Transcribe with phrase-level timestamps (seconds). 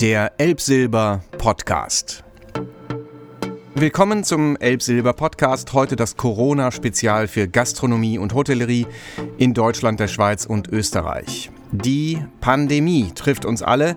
[0.00, 2.24] Der Elbsilber Podcast.
[3.74, 5.74] Willkommen zum Elbsilber Podcast.
[5.74, 8.86] Heute das Corona-Spezial für Gastronomie und Hotellerie
[9.36, 11.50] in Deutschland, der Schweiz und Österreich.
[11.70, 13.96] Die Pandemie trifft uns alle.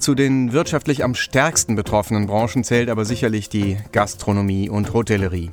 [0.00, 5.50] Zu den wirtschaftlich am stärksten betroffenen Branchen zählt aber sicherlich die Gastronomie und Hotellerie.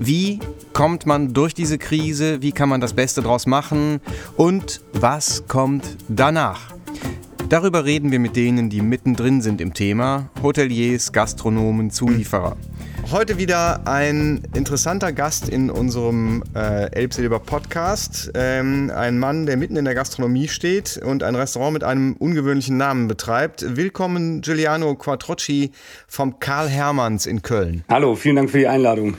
[0.00, 0.40] Wie
[0.72, 2.42] kommt man durch diese Krise?
[2.42, 4.00] Wie kann man das Beste draus machen?
[4.36, 6.76] Und was kommt danach?
[7.48, 12.58] Darüber reden wir mit denen, die mittendrin sind im Thema, Hoteliers, Gastronomen, Zulieferer.
[13.10, 18.30] Heute wieder ein interessanter Gast in unserem äh, Elbsilber Podcast.
[18.34, 22.76] Ähm, ein Mann, der mitten in der Gastronomie steht und ein Restaurant mit einem ungewöhnlichen
[22.76, 23.64] Namen betreibt.
[23.78, 25.70] Willkommen, Giuliano Quattrocci
[26.06, 27.82] vom Karl Hermanns in Köln.
[27.88, 29.16] Hallo, vielen Dank für die Einladung.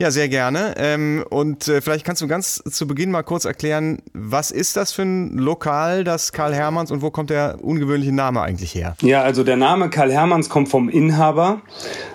[0.00, 0.76] Ja, sehr gerne.
[0.78, 4.92] Ähm, und äh, vielleicht kannst du ganz zu Beginn mal kurz erklären, was ist das
[4.92, 8.96] für ein Lokal, das Karl Hermanns, und wo kommt der ungewöhnliche Name eigentlich her?
[9.02, 11.60] Ja, also der Name Karl Hermanns kommt vom Inhaber.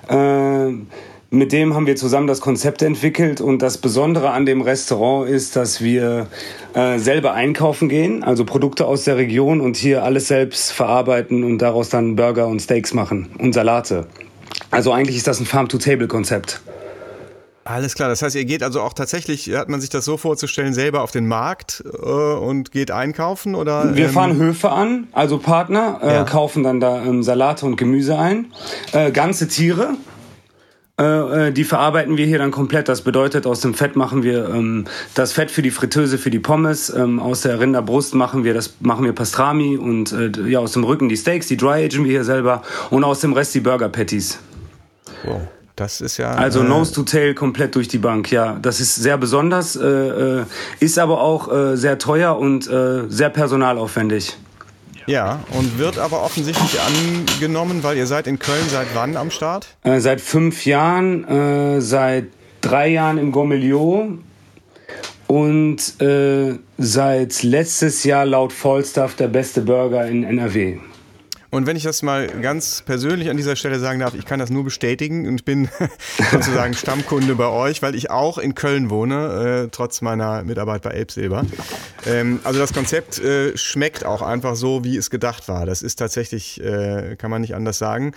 [0.09, 0.71] Äh,
[1.29, 5.55] mit dem haben wir zusammen das Konzept entwickelt und das Besondere an dem Restaurant ist,
[5.55, 6.25] dass wir
[6.73, 11.59] äh, selber einkaufen gehen, also Produkte aus der Region und hier alles selbst verarbeiten und
[11.59, 14.07] daraus dann Burger und Steaks machen und Salate.
[14.71, 16.61] Also eigentlich ist das ein Farm-to-Table-Konzept.
[17.67, 20.75] Alles klar, das heißt, ihr geht also auch tatsächlich, hat man sich das so vorzustellen,
[20.75, 23.95] selber auf den Markt äh, und geht einkaufen oder?
[23.95, 26.23] Wir ähm fahren Höfe an, also Partner, äh, ja.
[26.25, 28.51] kaufen dann da ähm, Salate und Gemüse ein,
[28.91, 29.95] äh, ganze Tiere.
[31.01, 32.87] Äh, äh, die verarbeiten wir hier dann komplett.
[32.87, 36.39] Das bedeutet, aus dem Fett machen wir ähm, das Fett für die Fritteuse, für die
[36.39, 36.91] Pommes.
[36.91, 40.83] Ähm, aus der Rinderbrust machen wir das, machen wir Pastrami und äh, ja aus dem
[40.83, 43.89] Rücken die Steaks, die dry agen wir hier selber und aus dem Rest die Burger
[43.89, 44.37] Patties.
[45.23, 45.41] Wow.
[45.75, 46.31] Das ist ja.
[46.31, 48.57] Also äh, Nose to Tail komplett durch die Bank, ja.
[48.61, 50.45] Das ist sehr besonders, äh, äh,
[50.79, 54.37] ist aber auch äh, sehr teuer und äh, sehr personalaufwendig.
[55.07, 59.67] Ja, und wird aber offensichtlich angenommen, weil ihr seid in Köln seit wann am Start?
[59.83, 62.25] Äh, seit fünf Jahren, seit
[62.61, 64.17] drei Jahren im Gourmeliot
[65.27, 65.77] und
[66.77, 70.79] seit letztes Jahr laut Falstaff der beste Burger in NRW.
[71.55, 74.49] Und wenn ich das mal ganz persönlich an dieser Stelle sagen darf, ich kann das
[74.49, 75.69] nur bestätigen und bin
[76.31, 80.89] sozusagen Stammkunde bei euch, weil ich auch in Köln wohne, äh, trotz meiner Mitarbeit bei
[80.89, 81.45] Elbsilber.
[82.05, 85.65] Ähm, also das Konzept äh, schmeckt auch einfach so, wie es gedacht war.
[85.65, 88.11] Das ist tatsächlich, äh, kann man nicht anders sagen.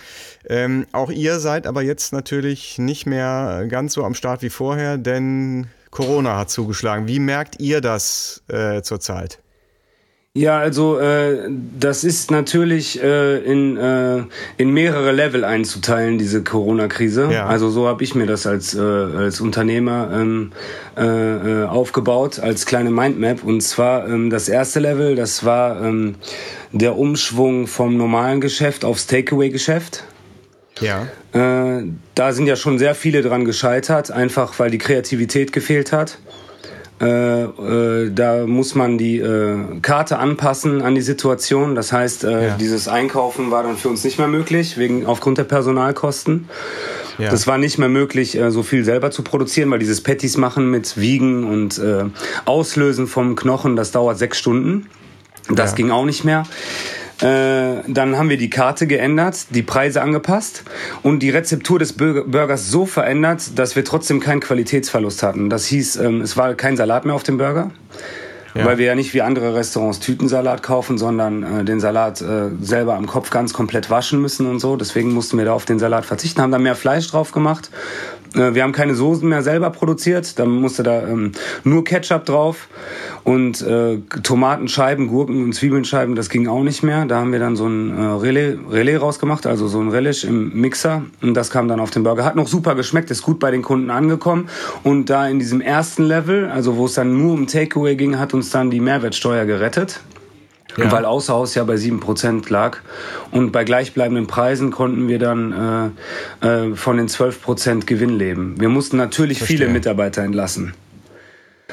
[0.45, 4.97] Ähm, auch ihr seid aber jetzt natürlich nicht mehr ganz so am Start wie vorher,
[4.97, 7.07] denn Corona hat zugeschlagen.
[7.07, 9.39] Wie merkt ihr das äh, zurzeit?
[10.35, 14.23] Ja, also äh, das ist natürlich äh, in, äh,
[14.57, 17.29] in mehrere Level einzuteilen, diese Corona-Krise.
[17.31, 17.47] Ja.
[17.47, 20.51] Also so habe ich mir das als, äh, als Unternehmer ähm,
[20.95, 23.43] äh, äh, aufgebaut, als kleine Mindmap.
[23.43, 26.15] Und zwar ähm, das erste Level, das war ähm,
[26.71, 30.03] der Umschwung vom normalen Geschäft aufs Takeaway-Geschäft.
[30.79, 31.07] Ja.
[31.33, 36.19] Äh, da sind ja schon sehr viele dran gescheitert, einfach weil die Kreativität gefehlt hat.
[37.01, 41.75] Äh, äh, da muss man die äh, Karte anpassen an die Situation.
[41.75, 42.57] Das heißt, äh, ja.
[42.57, 46.49] dieses Einkaufen war dann für uns nicht mehr möglich, wegen aufgrund der Personalkosten.
[47.17, 47.29] Ja.
[47.29, 50.95] Das war nicht mehr möglich, so viel selber zu produzieren, weil dieses Patties machen mit
[50.95, 51.81] Wiegen und
[52.45, 54.87] Auslösen vom Knochen, das dauert sechs Stunden.
[55.49, 55.75] Das ja.
[55.75, 56.43] ging auch nicht mehr.
[57.21, 60.63] Äh, dann haben wir die Karte geändert, die Preise angepasst
[61.03, 65.49] und die Rezeptur des Burgers so verändert, dass wir trotzdem keinen Qualitätsverlust hatten.
[65.49, 67.71] Das hieß, ähm, es war kein Salat mehr auf dem Burger.
[68.55, 68.65] Ja.
[68.65, 72.95] Weil wir ja nicht wie andere Restaurants Tütensalat kaufen, sondern äh, den Salat äh, selber
[72.95, 74.75] am Kopf ganz komplett waschen müssen und so.
[74.75, 77.69] Deswegen mussten wir da auf den Salat verzichten, haben da mehr Fleisch drauf gemacht
[78.33, 81.31] wir haben keine Soßen mehr selber produziert, da musste da ähm,
[81.63, 82.67] nur Ketchup drauf
[83.23, 87.05] und äh, Tomatenscheiben, Gurken und Zwiebelscheiben, das ging auch nicht mehr.
[87.05, 90.59] Da haben wir dann so ein äh, Relais, Relais rausgemacht, also so ein Relish im
[90.59, 92.25] Mixer und das kam dann auf den Burger.
[92.25, 94.49] Hat noch super geschmeckt, ist gut bei den Kunden angekommen
[94.83, 98.33] und da in diesem ersten Level, also wo es dann nur um Takeaway ging, hat
[98.33, 100.01] uns dann die Mehrwertsteuer gerettet.
[100.85, 100.91] Ja.
[100.91, 102.77] Weil Außerhaus ja bei 7% lag.
[103.31, 105.93] Und bei gleichbleibenden Preisen konnten wir dann
[106.41, 108.55] äh, äh, von den 12% Gewinn leben.
[108.59, 109.57] Wir mussten natürlich Verstehe.
[109.57, 110.73] viele Mitarbeiter entlassen.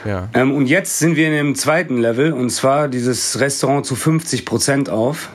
[0.05, 0.29] Ja.
[0.35, 4.91] Ähm, und jetzt sind wir in dem zweiten Level und zwar dieses Restaurant zu 50%
[4.91, 5.31] auf.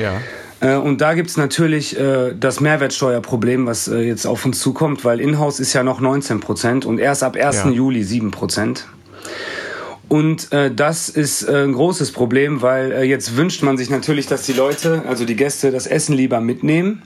[0.00, 0.20] Ja.
[0.60, 5.20] Äh, und da gibt's natürlich äh, das Mehrwertsteuerproblem, was äh, jetzt auf uns zukommt, weil
[5.20, 7.64] Inhouse ist ja noch 19% und erst ab 1.
[7.64, 7.70] Ja.
[7.70, 8.84] Juli 7%.
[10.12, 14.26] Und äh, das ist äh, ein großes Problem, weil äh, jetzt wünscht man sich natürlich,
[14.26, 17.00] dass die Leute, also die Gäste, das Essen lieber mitnehmen.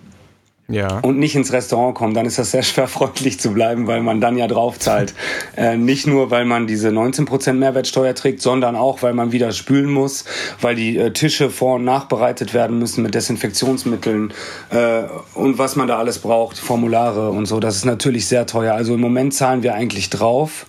[0.68, 0.98] ja.
[1.02, 4.20] und nicht ins Restaurant kommen, dann ist das sehr schwer freundlich zu bleiben, weil man
[4.20, 5.14] dann ja drauf zahlt.
[5.56, 9.92] äh, nicht nur, weil man diese 19% Mehrwertsteuer trägt, sondern auch, weil man wieder spülen
[9.92, 10.24] muss,
[10.60, 14.32] weil die äh, Tische vor- und nachbereitet werden müssen mit Desinfektionsmitteln
[14.70, 15.02] äh,
[15.34, 17.60] und was man da alles braucht, Formulare und so.
[17.60, 18.74] Das ist natürlich sehr teuer.
[18.74, 20.66] Also im Moment zahlen wir eigentlich drauf.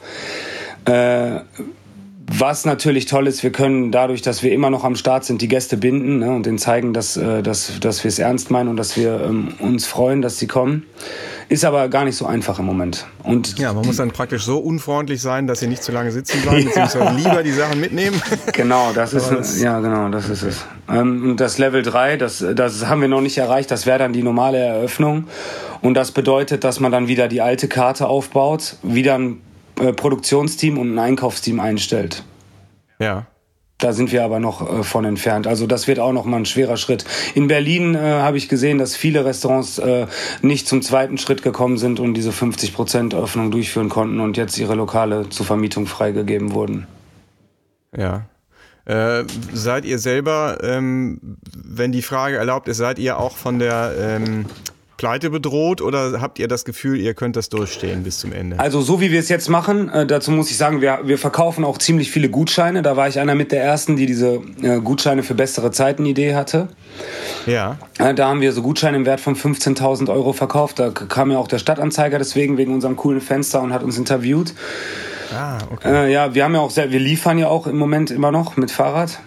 [2.30, 5.48] Was natürlich toll ist, wir können dadurch, dass wir immer noch am Start sind, die
[5.48, 8.76] Gäste binden ne, und denen zeigen, dass, äh, dass, dass wir es ernst meinen und
[8.76, 10.86] dass wir ähm, uns freuen, dass sie kommen.
[11.48, 13.06] Ist aber gar nicht so einfach im Moment.
[13.24, 16.42] Und ja, man muss dann praktisch so unfreundlich sein, dass sie nicht zu lange sitzen
[16.42, 18.22] bleiben, beziehungsweise lieber die Sachen mitnehmen.
[18.54, 20.66] Genau, das ist das ja genau, das ist es.
[20.90, 24.14] Ähm, und das Level 3, das, das haben wir noch nicht erreicht, das wäre dann
[24.14, 25.26] die normale Eröffnung.
[25.82, 29.42] Und das bedeutet, dass man dann wieder die alte Karte aufbaut, wieder ein
[29.80, 32.24] äh, Produktionsteam und ein Einkaufsteam einstellt.
[33.00, 33.26] Ja.
[33.80, 35.46] Da sind wir aber noch äh, von entfernt.
[35.46, 37.06] Also das wird auch noch mal ein schwerer Schritt.
[37.36, 40.08] In Berlin äh, habe ich gesehen, dass viele Restaurants äh,
[40.42, 44.58] nicht zum zweiten Schritt gekommen sind und diese 50 Prozent Öffnung durchführen konnten und jetzt
[44.58, 46.88] ihre Lokale zur Vermietung freigegeben wurden.
[47.96, 48.26] Ja.
[48.86, 53.94] Äh, seid ihr selber, ähm, wenn die Frage erlaubt ist, seid ihr auch von der
[54.00, 54.46] ähm,
[54.98, 58.60] Pleite bedroht oder habt ihr das Gefühl, ihr könnt das durchstehen bis zum Ende?
[58.60, 61.64] Also so wie wir es jetzt machen, äh, dazu muss ich sagen, wir, wir verkaufen
[61.64, 62.82] auch ziemlich viele Gutscheine.
[62.82, 66.36] Da war ich einer mit der ersten, die diese äh, Gutscheine für bessere Zeiten Idee
[66.36, 66.68] hatte.
[67.46, 67.78] Ja.
[68.00, 70.80] Äh, da haben wir so Gutscheine im Wert von 15.000 Euro verkauft.
[70.80, 74.54] Da kam ja auch der Stadtanzeiger deswegen wegen unserem coolen Fenster und hat uns interviewt.
[75.34, 76.08] Ah, okay.
[76.08, 78.58] Äh, ja, wir haben ja auch sehr, wir liefern ja auch im Moment immer noch
[78.58, 79.20] mit Fahrrad.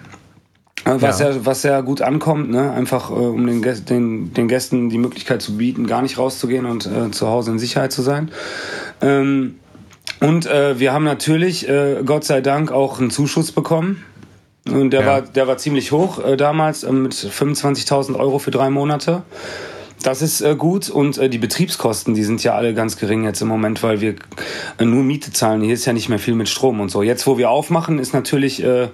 [0.85, 1.31] Was ja.
[1.31, 2.73] ja, was ja gut ankommt, ne?
[2.73, 6.87] einfach äh, um den, den, den Gästen die Möglichkeit zu bieten, gar nicht rauszugehen und
[6.87, 8.31] äh, zu Hause in Sicherheit zu sein.
[9.03, 9.57] Ähm,
[10.21, 14.05] und äh, wir haben natürlich, äh, Gott sei Dank, auch einen Zuschuss bekommen.
[14.71, 15.07] Und der, ja.
[15.07, 19.23] war, der war ziemlich hoch äh, damals, äh, mit 25.000 Euro für drei Monate.
[20.03, 23.43] Das ist äh, gut und äh, die Betriebskosten, die sind ja alle ganz gering jetzt
[23.43, 24.15] im Moment, weil wir
[24.79, 25.61] äh, nur Miete zahlen.
[25.61, 27.03] Hier ist ja nicht mehr viel mit Strom und so.
[27.03, 28.89] Jetzt, wo wir aufmachen, ist natürlich äh,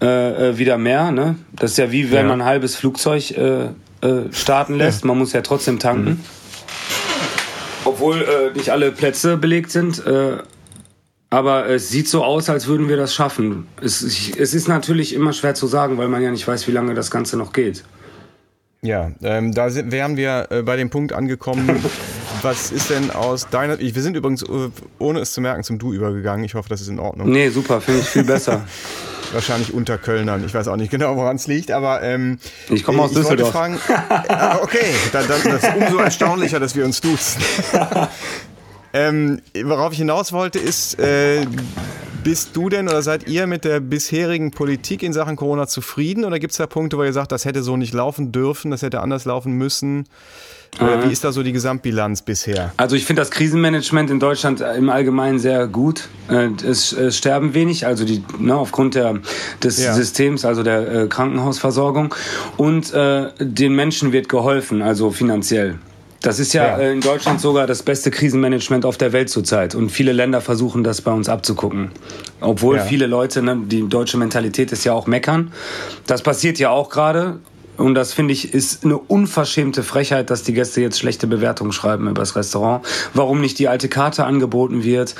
[0.00, 1.10] äh, äh, wieder mehr.
[1.10, 1.36] Ne?
[1.52, 2.28] Das ist ja wie wenn ja.
[2.28, 5.04] man ein halbes Flugzeug äh, äh, starten lässt.
[5.04, 6.10] Man muss ja trotzdem tanken.
[6.10, 6.20] Mhm.
[7.84, 10.04] Obwohl äh, nicht alle Plätze belegt sind.
[10.06, 10.38] Äh,
[11.30, 13.66] aber es sieht so aus, als würden wir das schaffen.
[13.80, 16.94] Es, es ist natürlich immer schwer zu sagen, weil man ja nicht weiß, wie lange
[16.94, 17.84] das Ganze noch geht.
[18.82, 21.82] Ja, ähm, da sind, wären wir äh, bei dem Punkt angekommen.
[22.42, 23.78] was ist denn aus deiner.
[23.78, 24.44] Wir sind übrigens,
[24.98, 26.44] ohne es zu merken, zum Du übergegangen.
[26.44, 27.30] Ich hoffe, das ist in Ordnung.
[27.30, 28.64] Nee, super, finde ich viel besser.
[29.36, 30.44] wahrscheinlich unter Kölnern.
[30.44, 32.38] Ich weiß auch nicht genau, woran es liegt, aber ähm,
[32.68, 33.52] ich komme aus Düsseldorf.
[33.52, 37.40] Fragen, äh, okay, dann, dann, das ist umso erstaunlicher, dass wir uns duzen.
[38.92, 41.42] ähm, worauf ich hinaus wollte, ist, äh,
[42.26, 46.40] bist du denn oder seid ihr mit der bisherigen Politik in Sachen Corona zufrieden oder
[46.40, 49.00] gibt es da Punkte, wo ihr sagt, das hätte so nicht laufen dürfen, das hätte
[49.00, 50.08] anders laufen müssen?
[50.80, 52.72] Oder wie ist da so die Gesamtbilanz bisher?
[52.78, 56.08] Also ich finde das Krisenmanagement in Deutschland im Allgemeinen sehr gut.
[56.28, 59.20] Äh, es, es sterben wenig, also die, ne, aufgrund der,
[59.62, 59.94] des ja.
[59.94, 62.12] Systems, also der äh, Krankenhausversorgung.
[62.56, 65.78] Und äh, den Menschen wird geholfen, also finanziell.
[66.20, 69.74] Das ist ja, ja, äh, in Deutschland sogar das beste Krisenmanagement auf der Welt zurzeit.
[69.74, 71.90] Und viele Länder versuchen das bei uns abzugucken.
[72.40, 72.82] Obwohl ja.
[72.82, 75.52] viele Leute, ne, die deutsche Mentalität ist ja auch meckern.
[76.06, 77.38] Das passiert ja auch gerade.
[77.76, 82.08] Und das finde ich ist eine unverschämte Frechheit, dass die Gäste jetzt schlechte Bewertungen schreiben
[82.08, 82.86] über das Restaurant.
[83.12, 85.14] Warum nicht die alte Karte angeboten wird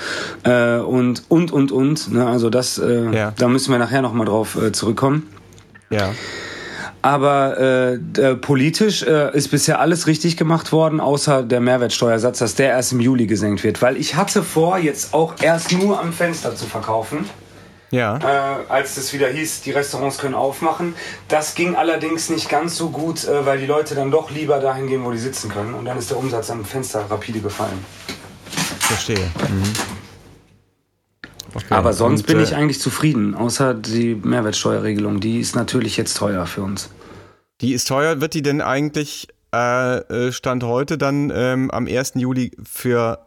[0.45, 2.13] äh, und und und und.
[2.13, 2.27] Ne?
[2.27, 3.33] Also das, äh, ja.
[3.37, 5.29] da müssen wir nachher noch mal drauf äh, zurückkommen.
[5.91, 6.15] Ja.
[7.07, 12.57] Aber äh, äh, politisch äh, ist bisher alles richtig gemacht worden, außer der Mehrwertsteuersatz, dass
[12.57, 13.81] der erst im Juli gesenkt wird.
[13.81, 17.19] Weil ich hatte vor, jetzt auch erst nur am Fenster zu verkaufen.
[17.93, 18.19] Ja.
[18.19, 20.97] Äh, als es wieder hieß, die Restaurants können aufmachen.
[21.29, 24.89] Das ging allerdings nicht ganz so gut, äh, weil die Leute dann doch lieber dahin
[24.89, 25.75] gehen, wo die sitzen können.
[25.75, 27.85] Und dann ist der Umsatz am Fenster rapide gefallen.
[28.81, 29.31] Verstehe.
[29.49, 29.73] Mhm.
[31.55, 31.65] Okay.
[31.71, 35.21] Aber sonst Und, bin ich äh, eigentlich zufrieden, außer die Mehrwertsteuerregelung.
[35.21, 36.91] Die ist natürlich jetzt teuer für uns.
[37.61, 38.21] Die ist teuer.
[38.21, 42.13] Wird die denn eigentlich äh, äh Stand heute dann ähm, am 1.
[42.17, 43.27] Juli für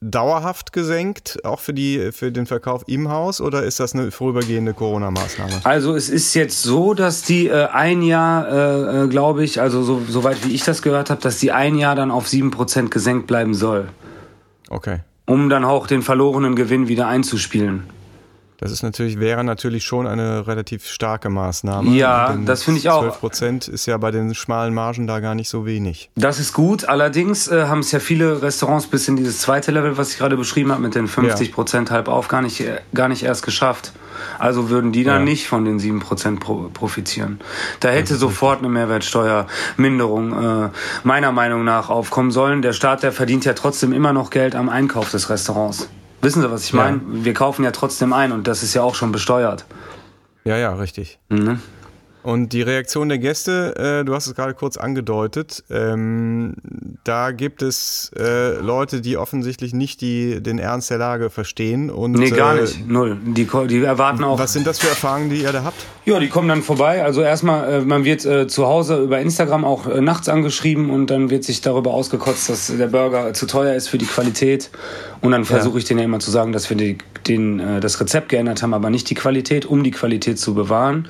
[0.00, 4.74] dauerhaft gesenkt, auch für, die, für den Verkauf im Haus, oder ist das eine vorübergehende
[4.74, 5.60] Corona-Maßnahme?
[5.64, 9.82] Also es ist jetzt so, dass die äh, ein Jahr, äh, äh glaube ich, also
[9.82, 13.26] so, soweit wie ich das gehört habe, dass die ein Jahr dann auf 7% gesenkt
[13.26, 13.88] bleiben soll.
[14.68, 15.00] Okay.
[15.24, 17.84] Um dann auch den verlorenen Gewinn wieder einzuspielen.
[18.58, 21.90] Das ist natürlich, wäre natürlich schon eine relativ starke Maßnahme.
[21.90, 23.02] Ja, das finde ich auch.
[23.02, 26.10] 12 Prozent ist ja bei den schmalen Margen da gar nicht so wenig.
[26.16, 26.88] Das ist gut.
[26.88, 30.36] Allerdings äh, haben es ja viele Restaurants bis in dieses zweite Level, was ich gerade
[30.36, 31.96] beschrieben habe, mit den 50 Prozent ja.
[31.96, 33.92] halb auf, gar nicht, gar nicht erst geschafft.
[34.38, 35.24] Also würden die dann ja.
[35.24, 37.40] nicht von den 7 Prozent pro, profitieren.
[37.80, 40.70] Da hätte sofort eine Mehrwertsteuerminderung äh,
[41.04, 42.62] meiner Meinung nach aufkommen sollen.
[42.62, 45.88] Der Staat, der verdient ja trotzdem immer noch Geld am Einkauf des Restaurants.
[46.22, 46.96] Wissen Sie, was ich meine?
[46.98, 47.02] Ja.
[47.24, 49.64] Wir kaufen ja trotzdem ein und das ist ja auch schon besteuert.
[50.44, 51.18] Ja, ja, richtig.
[51.28, 51.60] Mhm.
[52.26, 56.54] Und die Reaktion der Gäste, äh, du hast es gerade kurz angedeutet, ähm,
[57.04, 61.88] da gibt es äh, Leute, die offensichtlich nicht die, den Ernst der Lage verstehen.
[61.88, 62.88] Und, nee, gar äh, nicht.
[62.88, 63.16] Null.
[63.24, 64.40] Die, die erwarten auch.
[64.40, 65.76] Was sind das für Erfahrungen, die ihr da habt?
[66.04, 67.04] Ja, die kommen dann vorbei.
[67.04, 71.10] Also erstmal, äh, man wird äh, zu Hause über Instagram auch äh, nachts angeschrieben und
[71.10, 74.70] dann wird sich darüber ausgekotzt, dass der Burger zu teuer ist für die Qualität.
[75.20, 75.78] Und dann versuche ja.
[75.78, 78.90] ich denen ja immer zu sagen, dass wir die, den, das Rezept geändert haben, aber
[78.90, 81.08] nicht die Qualität, um die Qualität zu bewahren.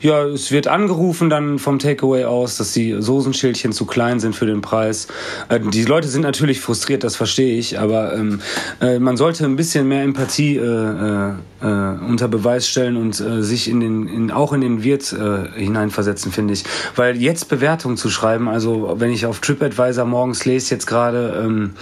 [0.00, 4.46] Ja, es wird angerufen dann vom Takeaway aus, dass die Soßenschildchen zu klein sind für
[4.46, 5.08] den Preis.
[5.48, 8.40] Äh, die Leute sind natürlich frustriert, das verstehe ich, aber ähm,
[8.80, 11.30] äh, man sollte ein bisschen mehr Empathie äh, äh,
[11.62, 11.66] äh
[12.06, 16.54] unter Beweis stellen und äh, sich in den, in, auch in den Wirt hineinversetzen, finde
[16.54, 16.64] ich.
[16.94, 21.74] Weil jetzt Bewertungen zu schreiben, also wenn ich auf TripAdvisor morgens lese jetzt gerade, ähm,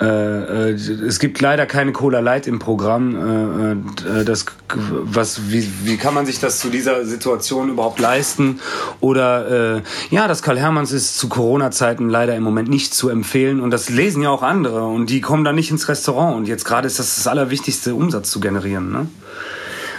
[0.00, 3.84] äh, äh, es gibt leider keine Cola Light im Programm.
[4.06, 8.60] Äh, äh, das, was, wie, wie kann man sich das zu dieser Situation überhaupt leisten?
[9.00, 13.60] Oder äh, ja, das Karl Hermanns ist zu Corona-Zeiten leider im Moment nicht zu empfehlen.
[13.60, 16.34] Und das lesen ja auch andere und die kommen dann nicht ins Restaurant.
[16.34, 18.90] Und jetzt gerade ist das das Allerwichtigste, Umsatz zu generieren.
[18.90, 19.06] Ne?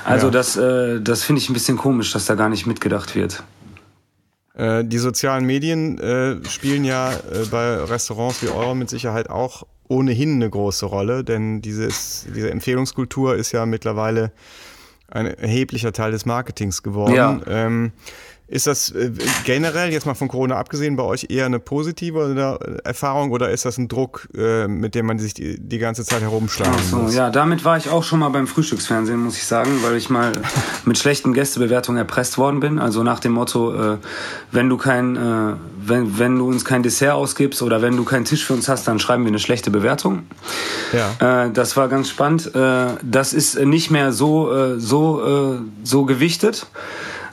[0.04, 0.32] Also ja.
[0.32, 3.44] das, äh, das finde ich ein bisschen komisch, dass da gar nicht mitgedacht wird.
[4.54, 10.36] Die sozialen Medien äh, spielen ja äh, bei Restaurants wie eurem mit Sicherheit auch ohnehin
[10.36, 14.32] eine große Rolle, denn dieses, diese Empfehlungskultur ist ja mittlerweile
[15.10, 17.14] ein erheblicher Teil des Marketings geworden.
[17.14, 17.42] Ja.
[17.48, 17.92] Ähm,
[18.52, 19.12] ist das äh,
[19.46, 23.78] generell, jetzt mal von Corona abgesehen, bei euch eher eine positive Erfahrung oder ist das
[23.78, 27.16] ein Druck, äh, mit dem man sich die, die ganze Zeit herumschlagen Ach so, muss?
[27.16, 30.34] Ja, damit war ich auch schon mal beim Frühstücksfernsehen, muss ich sagen, weil ich mal
[30.86, 32.78] mit schlechten Gästebewertungen erpresst worden bin.
[32.78, 33.98] Also nach dem Motto, äh,
[34.52, 35.54] wenn du kein, äh,
[35.84, 38.86] wenn, wenn du uns kein Dessert ausgibst oder wenn du keinen Tisch für uns hast,
[38.86, 40.24] dann schreiben wir eine schlechte Bewertung.
[40.92, 41.46] Ja.
[41.46, 42.54] Äh, das war ganz spannend.
[42.54, 46.68] Äh, das ist nicht mehr so, so, so gewichtet.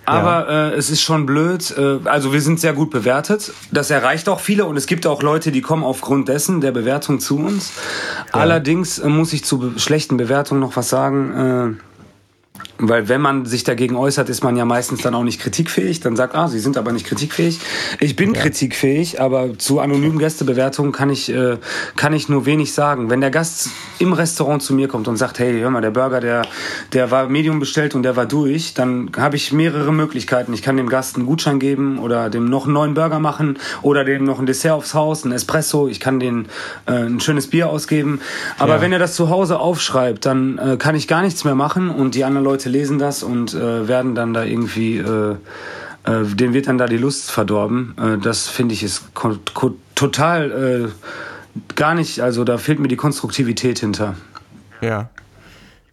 [0.08, 0.68] Aber ja.
[0.68, 1.74] äh, es ist schon blöd.
[1.76, 3.52] Äh, also wir sind sehr gut bewertet.
[3.70, 7.20] Das erreicht auch viele und es gibt auch Leute, die kommen aufgrund dessen der Bewertung
[7.20, 7.72] zu uns.
[8.32, 8.40] Ja.
[8.40, 11.78] Allerdings äh, muss ich zu be schlechten Bewertungen noch was sagen.
[11.78, 11.87] Äh,
[12.78, 16.00] weil wenn man sich dagegen äußert, ist man ja meistens dann auch nicht kritikfähig.
[16.00, 17.58] Dann sagt, ah, Sie sind aber nicht kritikfähig.
[17.98, 18.40] Ich bin ja.
[18.40, 21.56] kritikfähig, aber zu anonymen Gästebewertungen kann ich, äh,
[21.96, 23.10] kann ich nur wenig sagen.
[23.10, 26.20] Wenn der Gast im Restaurant zu mir kommt und sagt, hey, hör mal, der Burger,
[26.20, 26.42] der,
[26.92, 30.52] der war Medium bestellt und der war durch, dann habe ich mehrere Möglichkeiten.
[30.52, 34.04] Ich kann dem Gast einen Gutschein geben oder dem noch einen neuen Burger machen oder
[34.04, 35.88] dem noch ein Dessert aufs Haus, ein Espresso.
[35.88, 36.46] Ich kann den
[36.86, 38.20] äh, ein schönes Bier ausgeben.
[38.58, 38.80] Aber ja.
[38.82, 42.14] wenn er das zu Hause aufschreibt, dann äh, kann ich gar nichts mehr machen und
[42.14, 45.36] die anderen Leute lesen das und äh, werden dann da irgendwie, äh,
[46.04, 47.94] äh, denen wird dann da die Lust verdorben.
[47.98, 49.04] Äh, das finde ich ist
[49.94, 54.14] total äh, gar nicht, also da fehlt mir die Konstruktivität hinter.
[54.80, 55.10] Ja.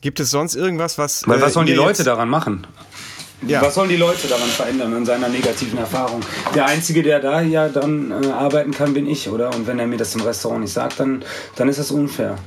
[0.01, 1.27] Gibt es sonst irgendwas, was.
[1.27, 2.67] Weil was sollen die Leute daran machen?
[3.47, 3.61] Ja.
[3.61, 6.21] Was sollen die Leute daran verändern in seiner negativen Erfahrung?
[6.55, 9.53] Der Einzige, der da ja dann äh, arbeiten kann, bin ich, oder?
[9.53, 11.23] Und wenn er mir das im Restaurant nicht sagt, dann,
[11.55, 12.37] dann ist das unfair.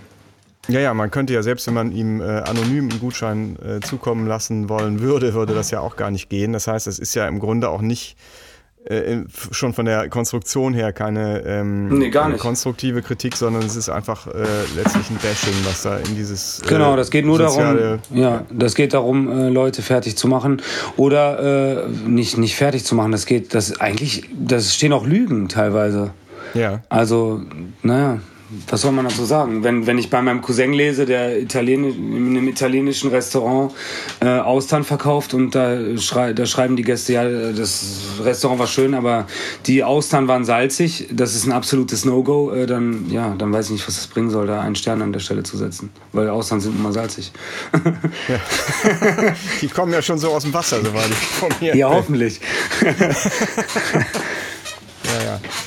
[0.68, 4.26] Ja, ja, man könnte ja selbst, wenn man ihm äh, anonym einen Gutschein äh, zukommen
[4.26, 6.52] lassen wollen würde, würde das ja auch gar nicht gehen.
[6.52, 8.16] Das heißt, es ist ja im Grunde auch nicht
[8.84, 14.26] äh, schon von der Konstruktion her keine ähm, nee, konstruktive Kritik, sondern es ist einfach
[14.26, 14.30] äh,
[14.76, 16.60] letztlich ein Bashing, was da in dieses.
[16.62, 20.62] Äh, genau, das geht nur darum, ja, das geht darum, äh, Leute fertig zu machen
[20.96, 23.12] oder äh, nicht, nicht fertig zu machen.
[23.12, 26.12] Das geht, das eigentlich, das stehen auch Lügen teilweise.
[26.54, 26.82] Ja.
[26.88, 27.42] Also,
[27.82, 28.20] naja
[28.68, 29.62] was soll man dazu sagen?
[29.62, 33.72] Wenn, wenn ich bei meinem Cousin lese, der Italien, in einem italienischen Restaurant
[34.20, 38.94] äh, Austern verkauft und da, schrei, da schreiben die Gäste, ja, das Restaurant war schön,
[38.94, 39.26] aber
[39.66, 43.72] die Austern waren salzig, das ist ein absolutes No-Go, äh, dann, ja, dann weiß ich
[43.72, 45.90] nicht, was das bringen soll, da einen Stern an der Stelle zu setzen.
[46.12, 47.32] Weil Austern sind immer salzig.
[49.60, 51.76] Die kommen ja schon so aus dem Wasser, soweit ich von mir.
[51.76, 52.40] Ja, hoffentlich.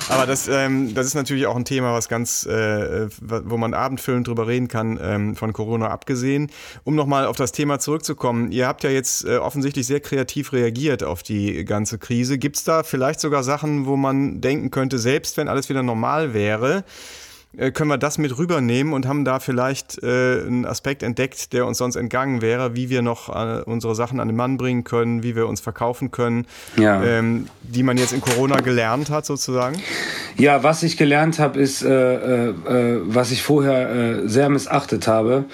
[0.09, 4.27] Aber das, ähm, das ist natürlich auch ein Thema, was ganz, äh, wo man abendfüllend
[4.27, 6.51] drüber reden kann, ähm, von Corona abgesehen.
[6.83, 11.03] Um nochmal auf das Thema zurückzukommen, ihr habt ja jetzt äh, offensichtlich sehr kreativ reagiert
[11.03, 12.37] auf die ganze Krise.
[12.37, 16.33] Gibt es da vielleicht sogar Sachen, wo man denken könnte, selbst wenn alles wieder normal
[16.33, 16.83] wäre,
[17.57, 21.65] äh, können wir das mit rübernehmen und haben da vielleicht äh, einen Aspekt entdeckt, der
[21.65, 25.21] uns sonst entgangen wäre, wie wir noch äh, unsere Sachen an den Mann bringen können,
[25.21, 27.03] wie wir uns verkaufen können, ja.
[27.03, 29.81] ähm, die man jetzt in Corona gelernt hat sozusagen?
[30.37, 32.53] Ja, was ich gelernt habe, ist, äh, äh,
[33.03, 35.45] was ich vorher sehr missachtet habe,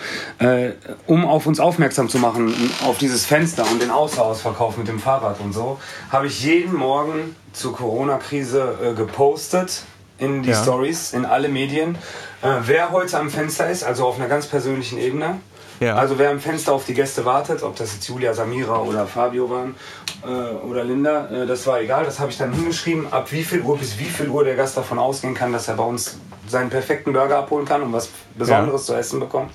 [1.05, 2.53] um auf uns aufmerksam zu machen,
[2.85, 7.35] auf dieses Fenster und den Außerausverkauf mit dem Fahrrad und so, habe ich jeden Morgen
[7.53, 9.83] zur Corona-Krise gepostet
[10.19, 10.61] in die ja.
[10.61, 11.95] Stories, in alle Medien,
[12.41, 15.39] äh, wer heute am Fenster ist, also auf einer ganz persönlichen Ebene.
[15.79, 15.95] Ja.
[15.95, 19.49] Also wer am Fenster auf die Gäste wartet, ob das jetzt Julia, Samira oder Fabio
[19.49, 19.75] waren
[20.23, 20.27] äh,
[20.65, 22.03] oder Linda, äh, das war egal.
[22.03, 24.75] Das habe ich dann hingeschrieben, ab wie viel Uhr bis wie viel Uhr der Gast
[24.75, 28.87] davon ausgehen kann, dass er bei uns seinen perfekten Burger abholen kann und was Besonderes
[28.87, 28.93] ja.
[28.93, 29.51] zu essen bekommt.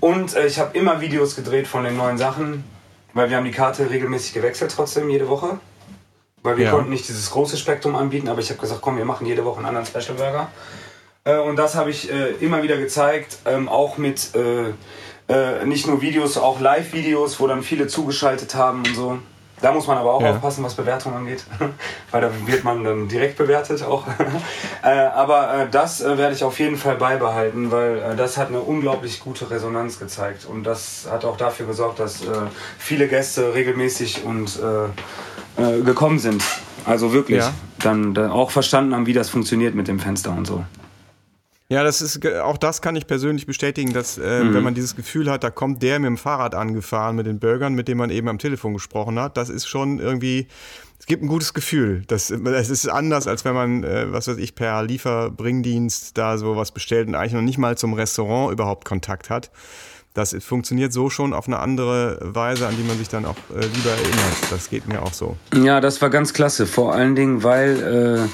[0.00, 2.64] Und äh, ich habe immer Videos gedreht von den neuen Sachen,
[3.14, 5.58] weil wir haben die Karte regelmäßig gewechselt trotzdem jede Woche.
[6.46, 6.70] Weil wir ja.
[6.70, 9.58] konnten nicht dieses große Spektrum anbieten, aber ich habe gesagt, komm, wir machen jede Woche
[9.58, 10.48] einen anderen Special Burger.
[11.24, 14.68] Äh, und das habe ich äh, immer wieder gezeigt, ähm, auch mit äh,
[15.28, 19.18] äh, nicht nur Videos, auch Live-Videos, wo dann viele zugeschaltet haben und so.
[19.60, 20.32] Da muss man aber auch ja.
[20.32, 21.44] aufpassen, was Bewertung angeht,
[22.12, 24.06] weil da wird man dann direkt bewertet auch.
[24.84, 29.18] äh, aber äh, das werde ich auf jeden Fall beibehalten, weil das hat eine unglaublich
[29.18, 32.20] gute Resonanz gezeigt und das hat auch dafür gesorgt, dass
[32.78, 34.60] viele Gäste regelmäßig und
[35.56, 36.42] äh, gekommen sind.
[36.84, 37.52] Also wirklich ja.
[37.80, 40.64] dann, dann auch verstanden haben, wie das funktioniert mit dem Fenster und so.
[41.68, 44.54] Ja, das ist auch das kann ich persönlich bestätigen, dass äh, mhm.
[44.54, 47.74] wenn man dieses Gefühl hat, da kommt der mit dem Fahrrad angefahren mit den Bürgern,
[47.74, 50.46] mit dem man eben am Telefon gesprochen hat, das ist schon irgendwie
[50.98, 52.02] es gibt ein gutes Gefühl.
[52.06, 56.56] Das, es ist anders, als wenn man, äh, was weiß ich, per Lieferbringdienst da so
[56.56, 59.50] was bestellt und eigentlich noch nicht mal zum Restaurant überhaupt Kontakt hat.
[60.16, 63.60] Das funktioniert so schon auf eine andere Weise, an die man sich dann auch äh,
[63.60, 64.50] lieber erinnert.
[64.50, 65.36] Das geht mir auch so.
[65.54, 66.66] Ja, das war ganz klasse.
[66.66, 68.28] Vor allen Dingen, weil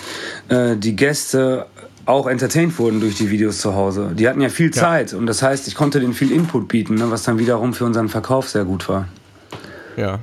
[0.48, 1.66] äh, äh, die Gäste
[2.06, 4.12] auch entertained wurden durch die Videos zu Hause.
[4.14, 5.18] Die hatten ja viel Zeit ja.
[5.18, 8.08] und das heißt, ich konnte denen viel Input bieten, ne, was dann wiederum für unseren
[8.08, 9.08] Verkauf sehr gut war.
[9.96, 10.20] Ja.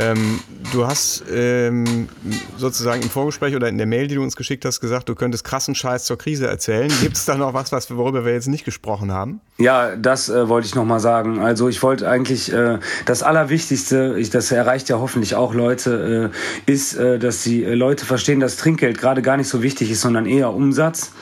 [0.00, 0.40] Ähm,
[0.72, 2.08] du hast ähm,
[2.56, 5.44] sozusagen im Vorgespräch oder in der Mail, die du uns geschickt hast, gesagt, du könntest
[5.44, 6.90] krassen Scheiß zur Krise erzählen.
[7.02, 9.40] Gibt es da noch was, was worüber wir jetzt nicht gesprochen haben?
[9.58, 11.40] Ja, das äh, wollte ich noch mal sagen.
[11.40, 16.32] Also ich wollte eigentlich äh, das Allerwichtigste, ich, das erreicht ja hoffentlich auch Leute,
[16.66, 20.00] äh, ist, äh, dass die Leute verstehen, dass Trinkgeld gerade gar nicht so wichtig ist,
[20.00, 21.12] sondern eher Umsatz.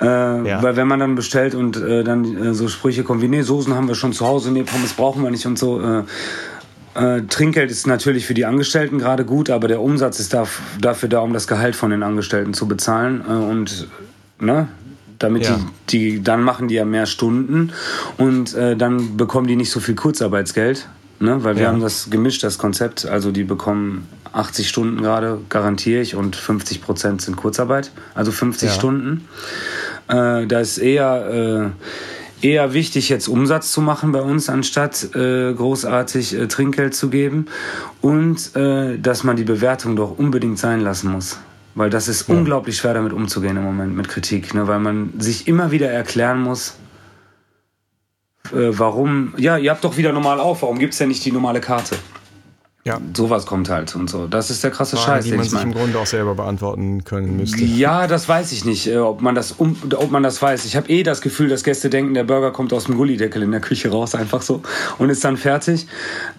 [0.00, 0.62] Äh, ja.
[0.62, 3.74] Weil wenn man dann bestellt und äh, dann äh, so Sprüche kommen wie, nee, Soßen
[3.74, 6.04] haben wir schon zu Hause, nee, Pommes brauchen wir nicht und so,
[6.94, 11.20] äh, Trinkgeld ist natürlich für die Angestellten gerade gut, aber der Umsatz ist dafür da,
[11.20, 13.24] um das Gehalt von den Angestellten zu bezahlen.
[13.28, 13.88] Äh, und
[14.40, 14.68] ne,
[15.18, 15.58] damit ja.
[15.88, 17.72] die, die, dann machen die ja mehr Stunden
[18.16, 20.88] und äh, dann bekommen die nicht so viel Kurzarbeitsgeld.
[21.20, 21.42] Ne?
[21.42, 21.68] Weil wir ja.
[21.68, 23.06] haben das gemischt, das Konzept.
[23.06, 28.68] Also die bekommen 80 Stunden gerade, garantiere ich, und 50 Prozent sind Kurzarbeit, also 50
[28.68, 28.74] ja.
[28.74, 29.28] Stunden.
[30.08, 32.13] Äh, da ist eher äh,
[32.44, 37.46] eher wichtig, jetzt Umsatz zu machen bei uns, anstatt äh, großartig äh, Trinkgeld zu geben.
[38.00, 41.38] Und äh, dass man die Bewertung doch unbedingt sein lassen muss.
[41.74, 42.34] Weil das ist ja.
[42.34, 44.54] unglaublich schwer damit umzugehen im Moment mit Kritik.
[44.54, 44.68] Ne?
[44.68, 46.76] Weil man sich immer wieder erklären muss,
[48.52, 51.32] äh, warum, ja, ihr habt doch wieder normal auf, warum gibt es denn nicht die
[51.32, 51.96] normale Karte?
[52.86, 53.00] Ja.
[53.16, 54.26] Sowas kommt halt und so.
[54.26, 57.38] Das ist der krasse Frage, Scheiß, die man sich im Grunde auch selber beantworten können
[57.38, 57.64] müsste.
[57.64, 60.66] Ja, das weiß ich nicht, äh, ob man das, um, ob man das weiß.
[60.66, 63.52] Ich habe eh das Gefühl, dass Gäste denken, der Burger kommt aus dem Gullideckel in
[63.52, 64.60] der Küche raus, einfach so
[64.98, 65.86] und ist dann fertig.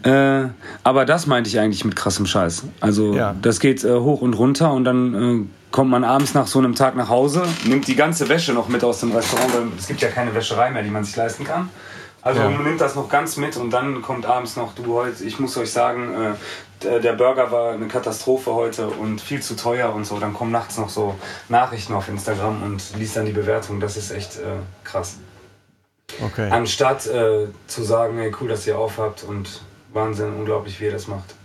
[0.04, 0.44] Äh,
[0.84, 2.66] aber das meinte ich eigentlich mit krassem Scheiß.
[2.80, 3.36] Also ja.
[3.42, 6.96] das geht äh, hoch und runter und dann kommt man abends nach so einem Tag
[6.96, 10.10] nach Hause, nimmt die ganze Wäsche noch mit aus dem Restaurant, weil es gibt ja
[10.10, 11.70] keine Wäscherei mehr, die man sich leisten kann.
[12.26, 12.50] Also ja.
[12.50, 15.56] man nimmt das noch ganz mit und dann kommt abends noch, du heute, ich muss
[15.58, 16.36] euch sagen,
[16.84, 20.20] äh, der Burger war eine Katastrophe heute und viel zu teuer und so.
[20.20, 21.14] Dann kommen nachts noch so
[21.50, 23.80] Nachrichten auf Instagram und liest dann die Bewertung.
[23.80, 25.18] Das ist echt äh, krass.
[26.20, 26.50] Okay.
[26.50, 29.62] Anstatt äh, zu sagen, hey, cool, dass ihr aufhabt und
[29.94, 31.36] Wahnsinn, unglaublich, wie ihr das macht.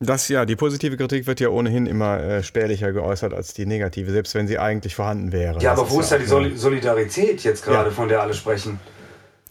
[0.00, 4.10] Das ja, die positive Kritik wird ja ohnehin immer äh, spärlicher geäußert als die negative,
[4.10, 5.58] selbst wenn sie eigentlich vorhanden wäre.
[5.60, 7.94] Ja, das aber wo ist, da die Solidarität jetzt gerade, ja.
[7.94, 8.78] von der alle sprechen?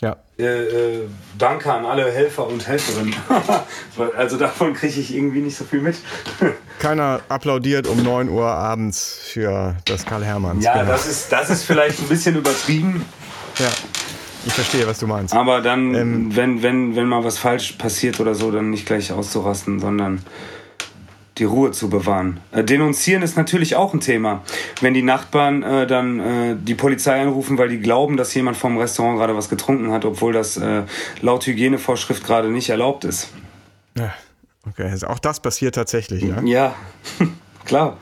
[0.02, 0.18] Ja.
[0.38, 3.16] Äh, äh, danke an alle Helfer und Helferinnen.
[4.18, 5.96] also davon kriege ich irgendwie nicht so viel mit.
[6.80, 10.66] Keiner applaudiert um 9 Uhr abends für das Karl Hermanns.
[10.66, 10.92] Ja, genau.
[10.92, 13.06] das, ist, das ist vielleicht ein bisschen übertrieben.
[13.58, 13.70] Ja.
[14.46, 15.34] Ich verstehe, was du meinst.
[15.34, 19.12] Aber dann, ähm, wenn, wenn, wenn mal was falsch passiert oder so, dann nicht gleich
[19.12, 20.22] auszurasten, sondern
[21.38, 22.40] die Ruhe zu bewahren.
[22.52, 24.42] Äh, denunzieren ist natürlich auch ein Thema.
[24.82, 28.78] Wenn die Nachbarn äh, dann äh, die Polizei anrufen, weil die glauben, dass jemand vom
[28.78, 30.84] Restaurant gerade was getrunken hat, obwohl das äh,
[31.22, 33.30] laut Hygienevorschrift gerade nicht erlaubt ist.
[33.98, 34.14] Ja,
[34.68, 34.90] okay.
[34.90, 36.42] Also auch das passiert tatsächlich, ja?
[36.44, 36.76] Ja,
[37.66, 37.98] klar.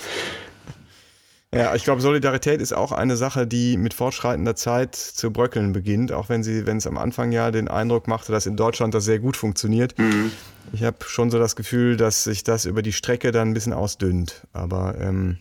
[1.53, 6.11] Ja, ich glaube, Solidarität ist auch eine Sache, die mit fortschreitender Zeit zu bröckeln beginnt,
[6.11, 9.05] auch wenn sie, wenn es am Anfang ja den Eindruck machte, dass in Deutschland das
[9.05, 9.97] sehr gut funktioniert.
[9.97, 10.31] Mhm.
[10.71, 13.73] Ich habe schon so das Gefühl, dass sich das über die Strecke dann ein bisschen
[13.73, 14.47] ausdünnt.
[14.53, 15.37] Aber ähm,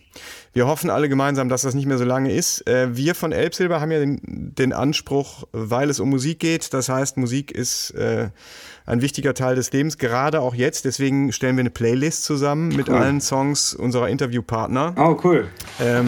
[0.51, 2.67] wir hoffen alle gemeinsam, dass das nicht mehr so lange ist.
[2.67, 6.73] Äh, wir von Elbsilber haben ja den, den, Anspruch, weil es um Musik geht.
[6.73, 8.29] Das heißt, Musik ist äh,
[8.85, 10.85] ein wichtiger Teil des Lebens, gerade auch jetzt.
[10.85, 12.95] Deswegen stellen wir eine Playlist zusammen mit cool.
[12.95, 14.93] allen Songs unserer Interviewpartner.
[14.97, 15.47] Oh, cool.
[15.79, 16.05] Ähm,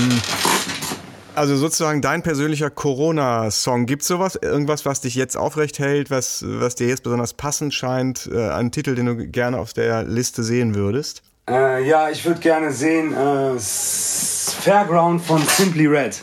[1.35, 3.85] also sozusagen dein persönlicher Corona-Song.
[3.85, 4.35] Gibt es sowas?
[4.41, 8.29] Irgendwas, was dich jetzt aufrecht hält, was, was dir jetzt besonders passend scheint?
[8.31, 11.23] Äh, einen Titel, den du gerne auf der Liste sehen würdest?
[11.49, 16.21] Äh, ja, ich würde gerne sehen äh, Fairground von Simply Red.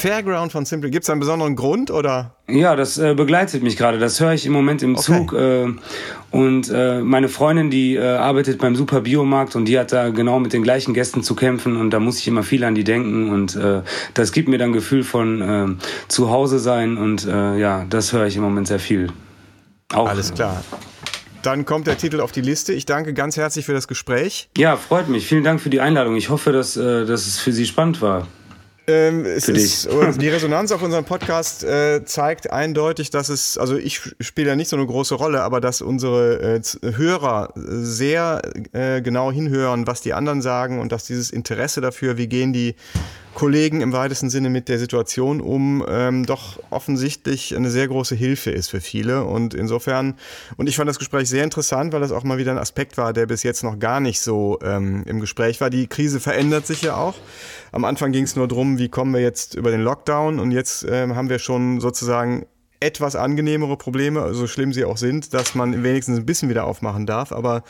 [0.00, 0.88] Fairground von Simple.
[0.88, 2.34] Gibt es einen besonderen Grund oder?
[2.48, 3.98] Ja, das äh, begleitet mich gerade.
[3.98, 5.02] Das höre ich im Moment im okay.
[5.02, 5.34] Zug.
[5.34, 5.66] Äh,
[6.30, 10.40] und äh, meine Freundin, die äh, arbeitet beim Super Biomarkt und die hat da genau
[10.40, 13.30] mit den gleichen Gästen zu kämpfen und da muss ich immer viel an die denken
[13.30, 13.82] und äh,
[14.14, 15.66] das gibt mir dann Gefühl von äh,
[16.08, 19.08] zu Hause sein und ja, das höre ich im Moment sehr viel.
[19.92, 20.64] Auch, Alles klar.
[21.42, 22.72] Dann kommt der Titel auf die Liste.
[22.72, 24.48] Ich danke ganz herzlich für das Gespräch.
[24.56, 25.26] Ja, freut mich.
[25.26, 26.16] Vielen Dank für die Einladung.
[26.16, 28.26] Ich hoffe, dass, dass es für Sie spannend war.
[28.90, 29.88] Ähm, es ist,
[30.20, 34.68] die Resonanz auf unserem Podcast äh, zeigt eindeutig, dass es, also ich spiele ja nicht
[34.68, 36.60] so eine große Rolle, aber dass unsere äh,
[36.96, 42.26] Hörer sehr äh, genau hinhören, was die anderen sagen und dass dieses Interesse dafür, wie
[42.26, 42.74] gehen die
[43.34, 48.50] Kollegen im weitesten Sinne mit der Situation um, ähm, doch offensichtlich eine sehr große Hilfe
[48.50, 49.24] ist für viele.
[49.24, 50.14] Und insofern,
[50.56, 53.12] und ich fand das Gespräch sehr interessant, weil das auch mal wieder ein Aspekt war,
[53.12, 55.70] der bis jetzt noch gar nicht so ähm, im Gespräch war.
[55.70, 57.14] Die Krise verändert sich ja auch.
[57.72, 60.84] Am Anfang ging es nur darum, wie kommen wir jetzt über den Lockdown und jetzt
[60.88, 62.46] ähm, haben wir schon sozusagen
[62.80, 67.06] etwas angenehmere Probleme, so schlimm sie auch sind, dass man wenigstens ein bisschen wieder aufmachen
[67.06, 67.30] darf.
[67.30, 67.62] Aber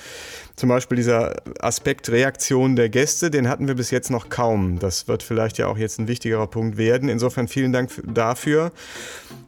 [0.55, 4.79] zum Beispiel dieser Aspekt Reaktion der Gäste, den hatten wir bis jetzt noch kaum.
[4.79, 7.09] Das wird vielleicht ja auch jetzt ein wichtigerer Punkt werden.
[7.09, 8.71] Insofern vielen Dank dafür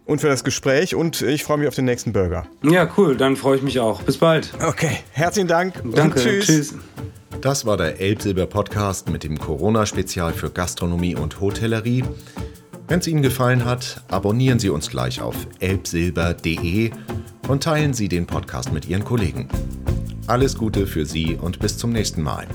[0.05, 2.47] und für das Gespräch und ich freue mich auf den nächsten Burger.
[2.63, 4.03] Ja, cool, dann freue ich mich auch.
[4.03, 4.53] Bis bald.
[4.67, 5.81] Okay, herzlichen Dank.
[5.95, 6.47] Danke, tschüss.
[6.47, 6.75] tschüss.
[7.41, 12.05] Das war der Elbsilber-Podcast mit dem Corona-Spezial für Gastronomie und Hotellerie.
[12.93, 16.91] Wenn es Ihnen gefallen hat, abonnieren Sie uns gleich auf elbsilber.de
[17.49, 19.49] und teilen Sie den Podcast mit Ihren Kollegen.
[20.27, 22.47] Alles Gute für Sie und bis zum nächsten Mal.